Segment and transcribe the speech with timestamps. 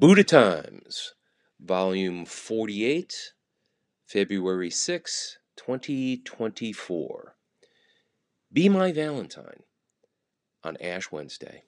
[0.00, 1.12] Buddha Times,
[1.60, 3.34] Volume 48,
[4.06, 7.34] February 6, 2024.
[8.50, 9.62] Be My Valentine
[10.64, 11.64] on Ash Wednesday.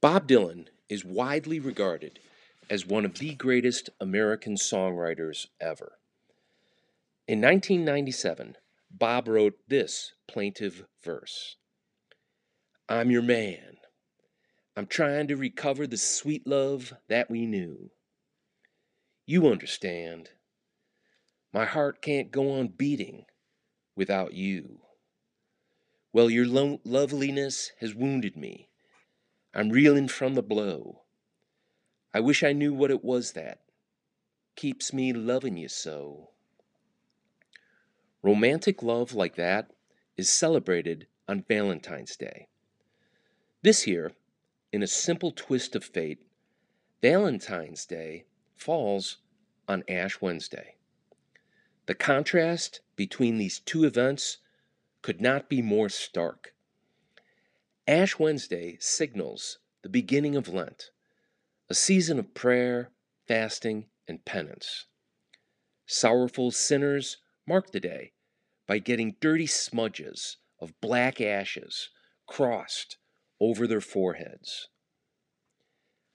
[0.00, 2.18] Bob Dylan is widely regarded
[2.70, 5.98] as one of the greatest American songwriters ever.
[7.28, 8.56] In 1997,
[8.90, 11.56] Bob wrote this plaintive verse
[12.88, 13.69] I'm your man.
[14.80, 17.90] I'm trying to recover the sweet love that we knew.
[19.26, 20.30] You understand.
[21.52, 23.26] My heart can't go on beating
[23.94, 24.78] without you.
[26.14, 28.70] Well, your lo- loveliness has wounded me.
[29.52, 31.02] I'm reeling from the blow.
[32.14, 33.58] I wish I knew what it was that
[34.56, 36.30] keeps me loving you so.
[38.22, 39.72] Romantic love like that
[40.16, 42.48] is celebrated on Valentine's Day.
[43.62, 44.12] This year,
[44.72, 46.22] in a simple twist of fate,
[47.02, 49.18] Valentine's Day falls
[49.66, 50.76] on Ash Wednesday.
[51.86, 54.38] The contrast between these two events
[55.02, 56.54] could not be more stark.
[57.88, 60.90] Ash Wednesday signals the beginning of Lent,
[61.68, 62.90] a season of prayer,
[63.26, 64.86] fasting, and penance.
[65.86, 68.12] Sorrowful sinners mark the day
[68.66, 71.90] by getting dirty smudges of black ashes
[72.26, 72.98] crossed
[73.40, 74.68] over their foreheads.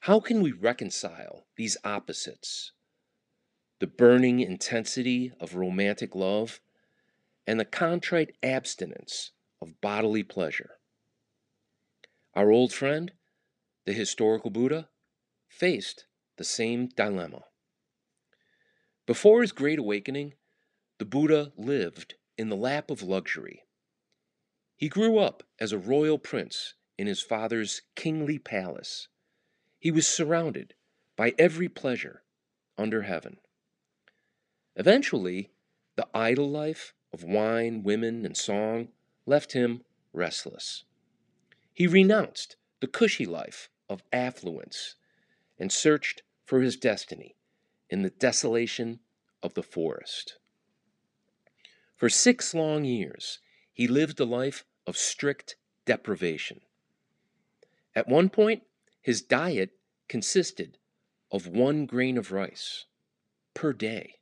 [0.00, 2.72] How can we reconcile these opposites?
[3.80, 6.60] The burning intensity of romantic love
[7.46, 10.78] and the contrite abstinence of bodily pleasure.
[12.34, 13.12] Our old friend,
[13.84, 14.88] the historical Buddha,
[15.48, 17.44] faced the same dilemma.
[19.06, 20.34] Before his great awakening,
[20.98, 23.62] the Buddha lived in the lap of luxury.
[24.76, 29.08] He grew up as a royal prince in his father's kingly palace.
[29.78, 30.74] He was surrounded
[31.16, 32.22] by every pleasure
[32.78, 33.38] under heaven.
[34.74, 35.50] Eventually,
[35.96, 38.88] the idle life of wine, women, and song
[39.24, 40.84] left him restless.
[41.72, 44.96] He renounced the cushy life of affluence
[45.58, 47.36] and searched for his destiny
[47.88, 49.00] in the desolation
[49.42, 50.38] of the forest.
[51.96, 53.38] For six long years,
[53.72, 56.60] he lived a life of strict deprivation.
[57.96, 58.62] At one point,
[59.00, 59.70] his diet
[60.06, 60.76] consisted
[61.32, 62.84] of one grain of rice
[63.54, 64.16] per day.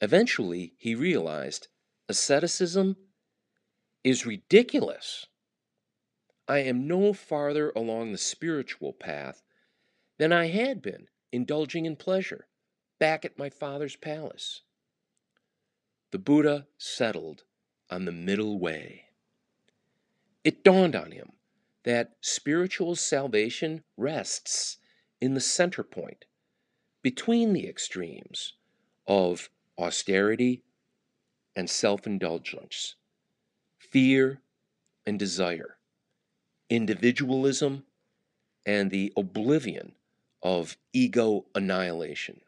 [0.00, 1.68] Eventually, he realized
[2.08, 2.96] asceticism
[4.02, 5.26] is ridiculous.
[6.48, 9.44] I am no farther along the spiritual path
[10.18, 12.48] than I had been indulging in pleasure
[12.98, 14.62] back at my father's palace.
[16.10, 17.44] The Buddha settled
[17.88, 19.04] on the middle way.
[20.42, 21.34] It dawned on him
[21.84, 24.78] that spiritual salvation rests
[25.20, 26.24] in the center point
[27.02, 28.54] between the extremes
[29.06, 30.62] of austerity
[31.56, 32.96] and self indulgence,
[33.78, 34.40] fear
[35.06, 35.78] and desire,
[36.68, 37.84] individualism
[38.66, 39.92] and the oblivion
[40.42, 42.40] of ego annihilation.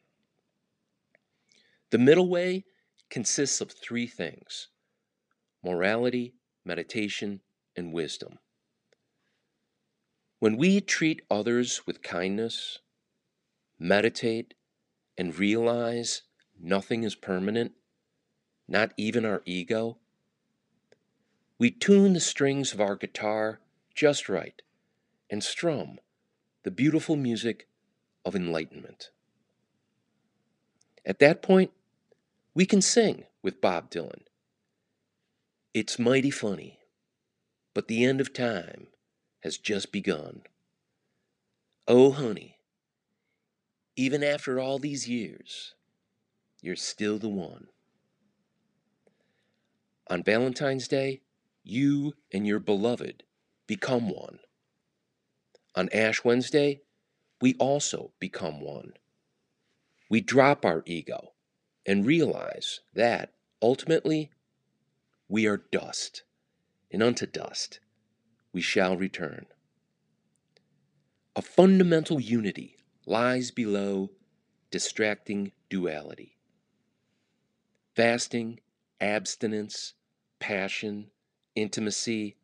[1.90, 2.64] The middle way
[3.10, 4.68] consists of three things
[5.64, 7.40] morality, meditation,
[7.76, 8.38] and wisdom.
[10.42, 12.80] When we treat others with kindness,
[13.78, 14.54] meditate,
[15.16, 16.22] and realize
[16.60, 17.74] nothing is permanent,
[18.66, 19.98] not even our ego,
[21.60, 23.60] we tune the strings of our guitar
[23.94, 24.60] just right
[25.30, 26.00] and strum
[26.64, 27.68] the beautiful music
[28.24, 29.10] of enlightenment.
[31.06, 31.70] At that point,
[32.52, 34.22] we can sing with Bob Dylan.
[35.72, 36.80] It's mighty funny,
[37.74, 38.88] but the end of time
[39.42, 40.42] has just begun.
[41.88, 42.58] Oh, honey,
[43.96, 45.74] even after all these years,
[46.60, 47.66] you're still the one.
[50.08, 51.22] On Valentine's Day,
[51.64, 53.24] you and your beloved
[53.66, 54.38] become one.
[55.74, 56.82] On Ash Wednesday,
[57.40, 58.92] we also become one.
[60.08, 61.32] We drop our ego
[61.86, 64.30] and realize that ultimately
[65.28, 66.22] we are dust,
[66.90, 67.80] and unto dust
[68.52, 69.46] we shall return.
[71.34, 72.76] A fundamental unity
[73.06, 74.10] lies below
[74.70, 76.36] distracting duality.
[77.94, 78.60] Fasting,
[79.00, 79.94] abstinence,
[80.38, 81.10] passion,
[81.54, 82.36] intimacy,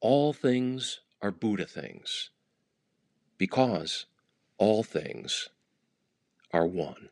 [0.00, 2.30] all things are Buddha things,
[3.36, 4.06] because
[4.56, 5.48] all things
[6.52, 7.08] are one.